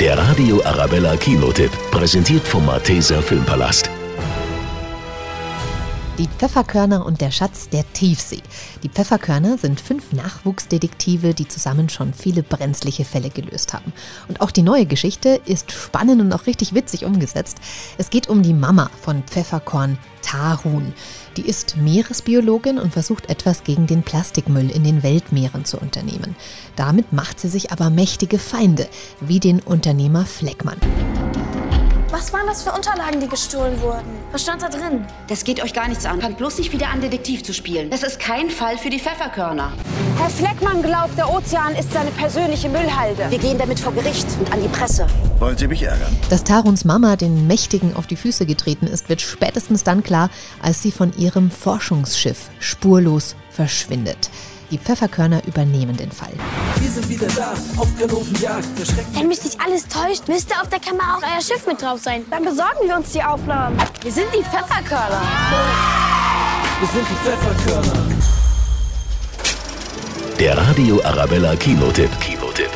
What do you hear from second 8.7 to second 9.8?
Die Pfefferkörner sind